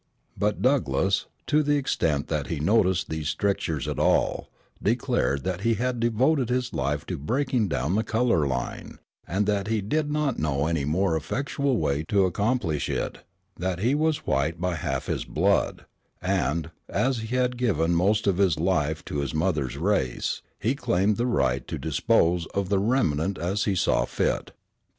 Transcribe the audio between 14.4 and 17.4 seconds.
by half his blood, and, as he